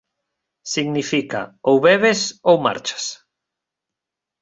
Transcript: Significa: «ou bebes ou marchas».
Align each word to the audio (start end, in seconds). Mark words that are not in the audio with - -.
Significa: 0.73 1.41
«ou 1.73 1.77
bebes 1.85 2.21
ou 2.49 2.57
marchas». 2.67 3.05